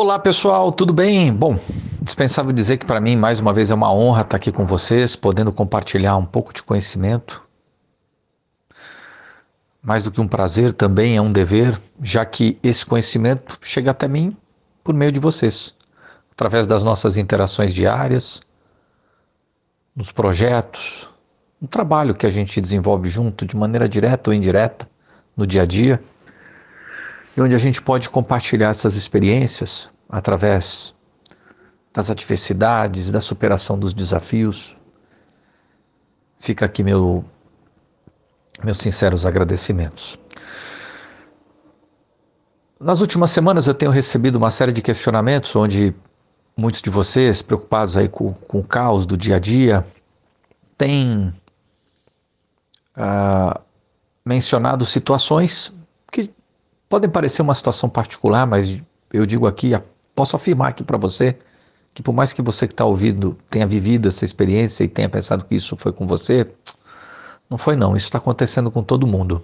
[0.00, 1.32] Olá pessoal, tudo bem?
[1.32, 1.58] Bom,
[2.00, 5.16] dispensável dizer que para mim mais uma vez é uma honra estar aqui com vocês,
[5.16, 7.42] podendo compartilhar um pouco de conhecimento.
[9.82, 14.06] Mais do que um prazer, também é um dever, já que esse conhecimento chega até
[14.06, 14.36] mim
[14.84, 15.74] por meio de vocês,
[16.30, 18.40] através das nossas interações diárias,
[19.96, 21.08] nos projetos,
[21.60, 24.88] no trabalho que a gente desenvolve junto de maneira direta ou indireta
[25.36, 26.00] no dia a dia
[27.38, 30.92] e onde a gente pode compartilhar essas experiências através
[31.92, 34.76] das adversidades, da superação dos desafios.
[36.40, 37.24] Fica aqui meu
[38.64, 40.18] meus sinceros agradecimentos.
[42.80, 45.94] Nas últimas semanas eu tenho recebido uma série de questionamentos onde
[46.56, 49.86] muitos de vocês, preocupados aí com, com o caos do dia a dia,
[50.76, 51.32] têm
[52.96, 53.60] uh,
[54.24, 55.72] mencionado situações
[56.10, 56.36] que
[56.88, 58.80] podem parecer uma situação particular, mas
[59.12, 59.72] eu digo aqui,
[60.14, 61.36] posso afirmar aqui para você
[61.94, 65.44] que por mais que você que está ouvindo tenha vivido essa experiência e tenha pensado
[65.44, 66.46] que isso foi com você,
[67.50, 69.42] não foi não, isso está acontecendo com todo mundo.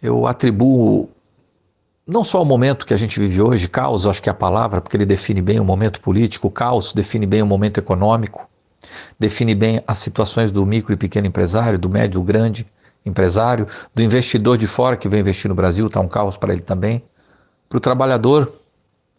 [0.00, 1.10] Eu atribuo
[2.06, 4.80] não só o momento que a gente vive hoje, caos, acho que é a palavra,
[4.80, 8.48] porque ele define bem o momento político, o caos define bem o momento econômico,
[9.18, 12.66] define bem as situações do micro e pequeno empresário, do médio e do grande,
[13.06, 16.60] empresário, do investidor de fora que vem investir no Brasil, está um caos para ele
[16.60, 17.02] também,
[17.68, 18.52] para o trabalhador,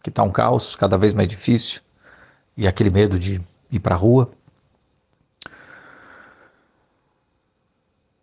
[0.02, 1.80] que está um caos cada vez mais difícil,
[2.56, 4.30] e aquele medo de ir para a rua.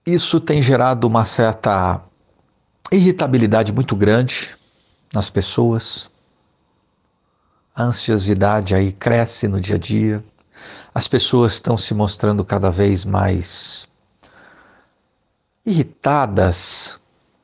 [0.06, 2.00] Isso tem gerado uma certa
[2.92, 4.56] irritabilidade muito grande
[5.12, 6.10] nas pessoas.
[7.76, 10.24] A ansiosidade aí cresce no dia a dia.
[10.94, 13.88] As pessoas estão se mostrando cada vez mais
[15.66, 17.00] irritadas,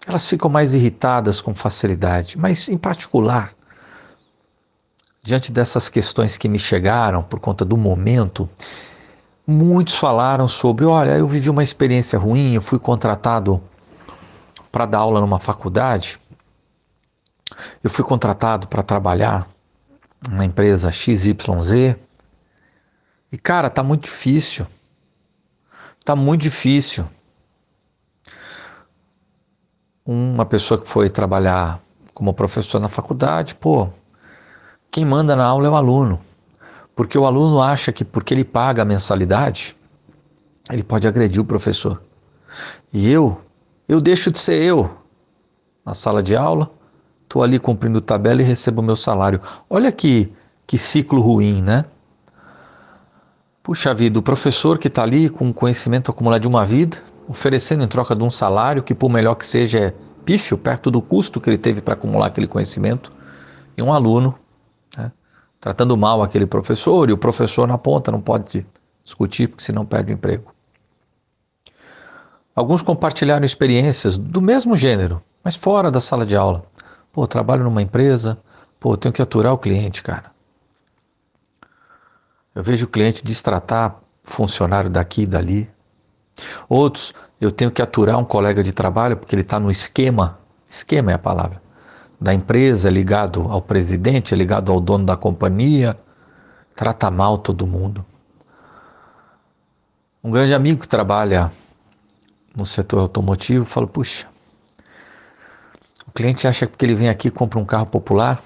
[0.05, 3.53] elas ficam mais irritadas com facilidade, mas em particular,
[5.23, 8.47] diante dessas questões que me chegaram por conta do momento,
[9.45, 13.61] muitos falaram sobre: olha, eu vivi uma experiência ruim, eu fui contratado
[14.71, 16.19] para dar aula numa faculdade,
[17.83, 19.47] eu fui contratado para trabalhar
[20.29, 21.95] na empresa XYZ,
[23.31, 24.67] e cara, tá muito difícil.
[26.03, 27.07] Tá muito difícil
[30.05, 31.81] uma pessoa que foi trabalhar
[32.13, 33.89] como professor na faculdade, pô,
[34.89, 36.19] quem manda na aula é o aluno.
[36.95, 39.75] Porque o aluno acha que porque ele paga a mensalidade,
[40.69, 42.01] ele pode agredir o professor.
[42.91, 43.39] E eu,
[43.87, 44.89] eu deixo de ser eu
[45.85, 46.69] na sala de aula,
[47.23, 49.41] estou ali cumprindo tabela e recebo o meu salário.
[49.69, 50.31] Olha que,
[50.67, 51.85] que ciclo ruim, né?
[53.63, 57.87] Puxa vida, o professor que está ali com conhecimento acumulado de uma vida, oferecendo em
[57.87, 59.93] troca de um salário que, por melhor que seja, é
[60.25, 63.11] pífio, perto do custo que ele teve para acumular aquele conhecimento,
[63.77, 64.37] e um aluno
[64.97, 65.11] né,
[65.59, 68.65] tratando mal aquele professor, e o professor na ponta não pode
[69.03, 70.53] discutir, porque senão perde o emprego.
[72.53, 76.65] Alguns compartilharam experiências do mesmo gênero, mas fora da sala de aula.
[77.13, 78.37] Pô, trabalho numa empresa,
[78.79, 80.31] pô, tenho que aturar o cliente, cara.
[82.53, 85.69] Eu vejo o cliente destratar funcionário daqui e dali.
[86.67, 91.11] Outros, eu tenho que aturar um colega de trabalho porque ele está no esquema, esquema
[91.11, 91.61] é a palavra,
[92.19, 95.97] da empresa, é ligado ao presidente, é ligado ao dono da companhia,
[96.75, 98.05] trata mal todo mundo.
[100.23, 101.51] Um grande amigo que trabalha
[102.55, 104.27] no setor automotivo falou: puxa,
[106.07, 108.43] o cliente acha que ele vem aqui e compra um carro popular,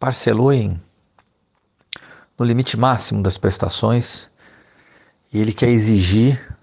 [0.00, 0.80] parcelou em
[2.36, 4.28] no limite máximo das prestações
[5.34, 6.56] e ele quer exigir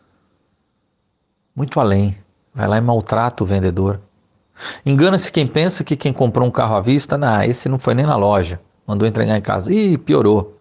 [1.54, 2.18] muito além.
[2.54, 4.00] Vai lá e maltrata o vendedor.
[4.86, 8.06] Engana-se quem pensa que quem comprou um carro à vista, não, esse não foi nem
[8.06, 9.74] na loja, mandou entregar em casa.
[9.74, 10.58] Ih, piorou.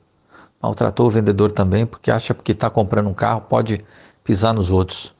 [0.61, 3.81] Maltratou o vendedor também, porque acha que está comprando um carro pode
[4.25, 5.15] pisar nos outros.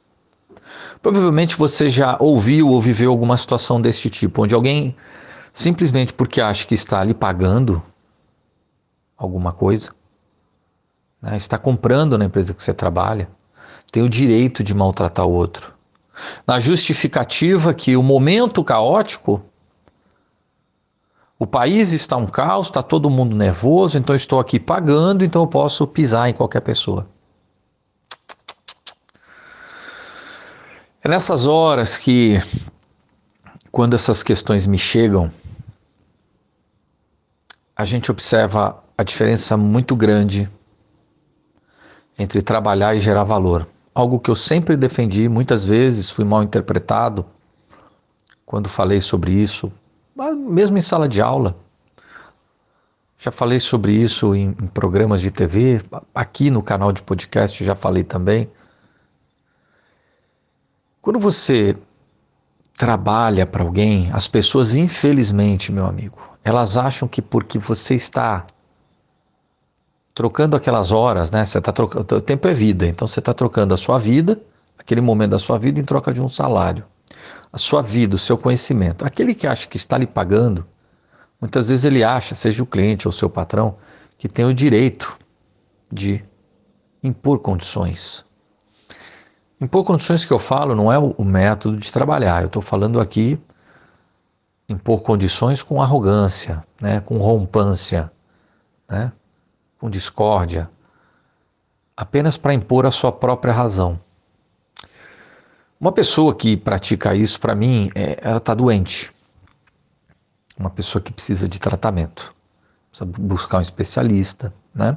[1.01, 4.95] Provavelmente você já ouviu ou viveu alguma situação desse tipo, onde alguém
[5.51, 7.81] simplesmente porque acha que está ali pagando
[9.17, 9.91] alguma coisa,
[11.21, 11.37] né?
[11.37, 13.29] está comprando na empresa que você trabalha,
[13.91, 15.73] tem o direito de maltratar o outro.
[16.47, 19.43] Na justificativa que o momento caótico,
[21.37, 25.47] o país está um caos, está todo mundo nervoso, então estou aqui pagando, então eu
[25.47, 27.07] posso pisar em qualquer pessoa.
[31.03, 32.39] É nessas horas que,
[33.71, 35.31] quando essas questões me chegam,
[37.75, 40.47] a gente observa a diferença muito grande
[42.21, 43.67] entre trabalhar e gerar valor.
[43.93, 47.25] Algo que eu sempre defendi, muitas vezes fui mal interpretado
[48.45, 49.71] quando falei sobre isso
[50.35, 51.55] mesmo em sala de aula.
[53.17, 55.81] Já falei sobre isso em, em programas de TV,
[56.13, 58.49] aqui no canal de podcast já falei também.
[61.01, 61.75] Quando você
[62.77, 68.45] trabalha para alguém, as pessoas, infelizmente, meu amigo, elas acham que porque você está
[70.13, 71.45] trocando aquelas horas, né?
[71.45, 74.41] Você está trocando, o tempo é vida, então você está trocando a sua vida,
[74.77, 76.85] aquele momento da sua vida, em troca de um salário.
[77.51, 79.05] A sua vida, o seu conhecimento.
[79.05, 80.65] Aquele que acha que está lhe pagando,
[81.39, 83.75] muitas vezes ele acha, seja o cliente ou o seu patrão,
[84.17, 85.17] que tem o direito
[85.91, 86.23] de
[87.03, 88.23] impor condições.
[89.59, 93.39] Impor condições que eu falo não é o método de trabalhar, eu estou falando aqui
[94.67, 98.11] impor condições com arrogância, né, com rompância,
[98.89, 99.11] né,
[99.81, 100.69] com discórdia,
[101.97, 103.99] apenas para impor a sua própria razão.
[105.79, 109.11] Uma pessoa que pratica isso, para mim, é, ela está doente.
[110.55, 112.31] Uma pessoa que precisa de tratamento,
[112.91, 114.95] precisa buscar um especialista, né?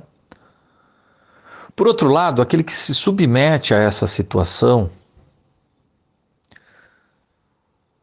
[1.74, 4.90] Por outro lado, aquele que se submete a essa situação,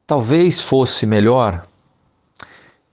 [0.08, 1.68] talvez fosse melhor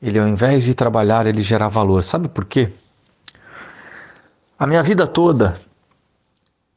[0.01, 2.05] ele, ao invés de trabalhar, ele gerar valor.
[2.05, 2.71] Sabe por quê?
[4.59, 5.61] A minha vida toda,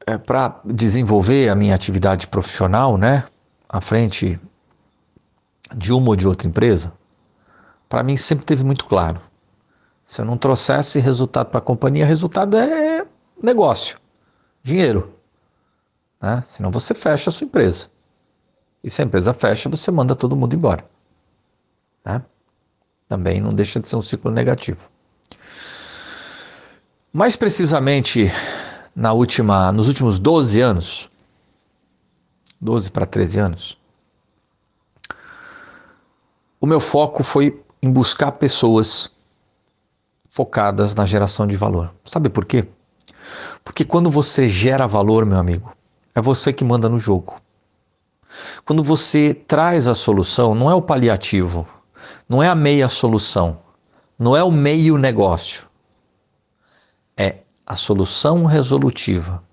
[0.06, 3.26] é, para desenvolver a minha atividade profissional, né,
[3.68, 4.40] à frente
[5.76, 6.94] de uma ou de outra empresa,
[7.90, 9.20] para mim sempre teve muito claro.
[10.06, 13.04] Se eu não trouxesse resultado para a companhia, resultado é
[13.42, 13.98] negócio,
[14.62, 15.16] dinheiro.
[16.22, 16.44] Né?
[16.46, 17.88] Senão você fecha a sua empresa.
[18.84, 20.86] E se a empresa fecha, você manda todo mundo embora.
[22.06, 22.22] Né?
[23.08, 24.91] Também não deixa de ser um ciclo negativo.
[27.14, 28.32] Mais precisamente,
[28.96, 31.10] na última, nos últimos 12 anos,
[32.62, 33.78] 12 para 13 anos,
[36.62, 39.12] o meu foco foi em buscar pessoas
[40.30, 41.94] focadas na geração de valor.
[42.06, 42.66] Sabe por quê?
[43.62, 45.76] Porque quando você gera valor, meu amigo,
[46.16, 47.42] é você que manda no jogo.
[48.64, 51.68] Quando você traz a solução, não é o paliativo,
[52.30, 53.60] não é a meia solução,
[54.18, 55.70] não é o meio negócio.
[57.18, 59.44] É a solução resolutiva.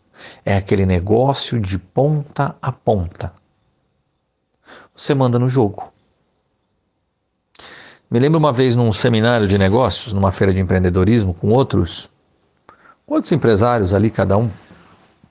[0.45, 3.33] É aquele negócio de ponta a ponta.
[4.95, 5.93] Você manda no jogo.
[8.11, 12.09] Me lembro uma vez num seminário de negócios, numa feira de empreendedorismo, com outros
[13.07, 14.51] outros empresários ali, cada um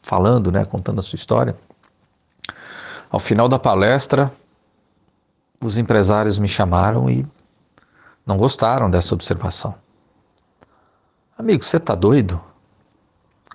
[0.01, 1.55] falando, né, contando a sua história.
[3.09, 4.31] Ao final da palestra,
[5.61, 7.25] os empresários me chamaram e
[8.25, 9.75] não gostaram dessa observação.
[11.37, 12.41] Amigo, você tá doido?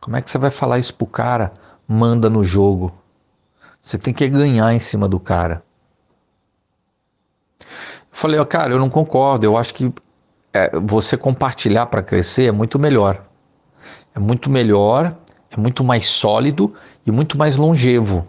[0.00, 1.52] Como é que você vai falar isso pro cara?
[1.86, 2.92] Manda no jogo.
[3.80, 5.64] Você tem que ganhar em cima do cara.
[7.60, 7.66] Eu
[8.10, 9.44] falei, oh, cara, eu não concordo.
[9.44, 9.92] Eu acho que
[10.52, 13.24] é, você compartilhar para crescer é muito melhor
[14.14, 15.16] é muito melhor,
[15.50, 16.74] é muito mais sólido
[17.06, 18.26] e muito mais longevo.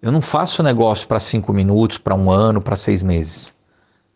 [0.00, 3.54] Eu não faço negócio para cinco minutos, para um ano, para seis meses.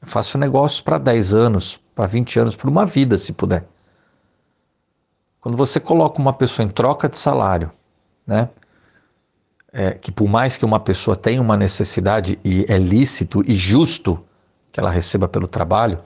[0.00, 3.64] Eu faço negócio para 10 anos, para 20 anos, para uma vida, se puder.
[5.46, 7.70] Quando você coloca uma pessoa em troca de salário,
[8.26, 8.48] né?
[9.72, 14.18] É, que por mais que uma pessoa tenha uma necessidade e é lícito e justo
[14.72, 16.00] que ela receba pelo trabalho,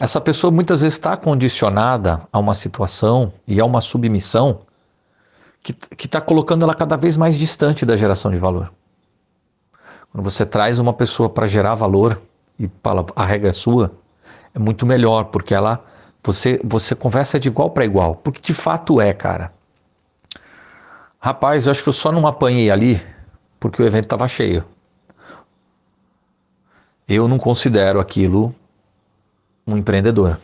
[0.00, 4.62] essa pessoa muitas vezes está condicionada a uma situação e a uma submissão
[5.62, 5.72] que
[6.04, 8.72] está colocando ela cada vez mais distante da geração de valor.
[10.10, 12.20] Quando você traz uma pessoa para gerar valor
[12.58, 13.92] e fala a regra é sua,
[14.52, 15.84] é muito melhor, porque ela
[16.22, 19.52] você, você conversa de igual para igual, porque de fato é, cara.
[21.18, 23.02] Rapaz, eu acho que eu só não apanhei ali
[23.58, 24.64] porque o evento estava cheio.
[27.06, 28.54] Eu não considero aquilo
[29.66, 30.40] um empreendedor.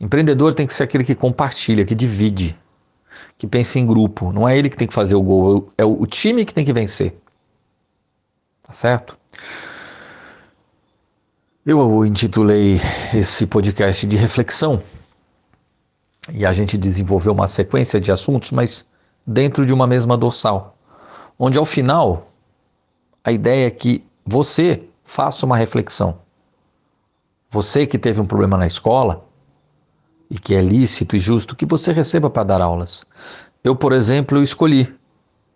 [0.00, 2.58] Empreendedor tem que ser aquele que compartilha, que divide,
[3.38, 4.32] que pensa em grupo.
[4.32, 6.72] Não é ele que tem que fazer o gol, é o time que tem que
[6.72, 7.14] vencer.
[8.62, 9.16] Tá certo?
[11.64, 12.80] Eu intitulei
[13.14, 14.82] esse podcast de reflexão
[16.32, 18.86] e a gente desenvolveu uma sequência de assuntos, mas
[19.26, 20.76] dentro de uma mesma dorsal,
[21.38, 22.30] onde ao final
[23.22, 26.18] a ideia é que você faça uma reflexão
[27.50, 29.26] você que teve um problema na escola
[30.30, 33.04] e que é lícito e justo que você receba para dar aulas.
[33.64, 34.94] Eu, por exemplo, eu escolhi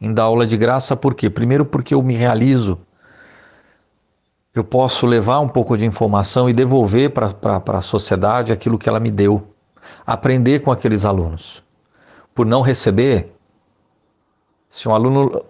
[0.01, 1.31] em dar aula de graça por quê?
[1.31, 2.79] Primeiro porque eu me realizo.
[4.55, 7.35] Eu posso levar um pouco de informação e devolver para
[7.79, 9.49] a sociedade aquilo que ela me deu.
[10.07, 11.63] Aprender com aqueles alunos.
[12.33, 13.35] Por não receber,
[14.69, 15.45] se um aluno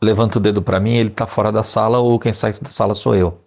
[0.00, 2.94] levanta o dedo para mim, ele está fora da sala ou quem sai da sala
[2.94, 3.40] sou eu.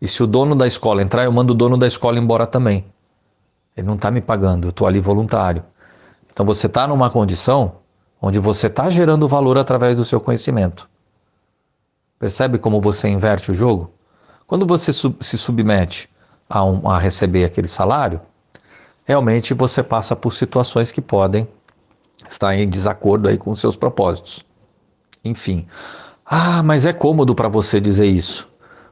[0.00, 2.84] E se o dono da escola entrar, eu mando o dono da escola embora também.
[3.74, 5.64] Ele não está me pagando, eu estou ali voluntário.
[6.30, 7.76] Então você está numa condição
[8.20, 10.88] onde você está gerando valor através do seu conhecimento.
[12.18, 13.95] Percebe como você inverte o jogo?
[14.46, 16.08] Quando você se submete
[16.48, 18.20] a, um, a receber aquele salário,
[19.04, 21.48] realmente você passa por situações que podem
[22.28, 24.44] estar em desacordo aí com seus propósitos.
[25.24, 25.66] Enfim.
[26.24, 28.48] Ah, mas é cômodo para você dizer isso.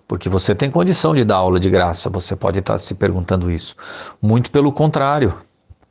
[0.06, 3.74] Porque você tem condição de dar aula de graça, você pode estar se perguntando isso.
[4.20, 5.34] Muito pelo contrário.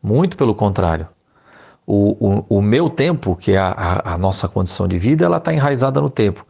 [0.01, 1.07] Muito pelo contrário.
[1.85, 5.53] O, o, o meu tempo, que é a, a, nossa condição de vida, ela está
[5.53, 6.45] enraizada no tempo.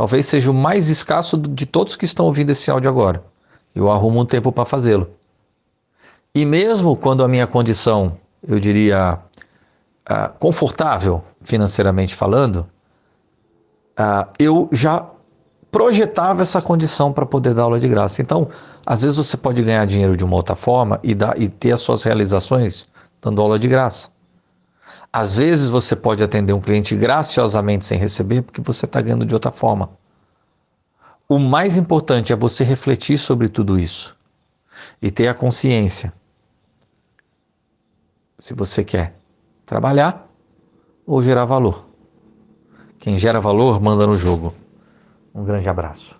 [0.00, 3.22] Talvez seja o mais escasso de todos que estão ouvindo esse áudio agora.
[3.74, 5.10] Eu arrumo um tempo para fazê-lo.
[6.34, 8.16] E mesmo quando a minha condição,
[8.48, 9.18] eu diria,
[10.10, 12.66] uh, confortável financeiramente falando,
[13.90, 15.04] uh, eu já
[15.70, 18.22] projetava essa condição para poder dar aula de graça.
[18.22, 18.48] Então,
[18.86, 21.80] às vezes você pode ganhar dinheiro de uma outra forma e, dar, e ter as
[21.82, 22.88] suas realizações
[23.20, 24.08] dando aula de graça.
[25.12, 29.34] Às vezes você pode atender um cliente graciosamente sem receber porque você está ganhando de
[29.34, 29.90] outra forma.
[31.28, 34.16] O mais importante é você refletir sobre tudo isso
[35.00, 36.12] e ter a consciência.
[38.38, 39.14] Se você quer
[39.66, 40.28] trabalhar
[41.06, 41.86] ou gerar valor.
[42.98, 44.54] Quem gera valor manda no jogo.
[45.34, 46.18] Um grande abraço.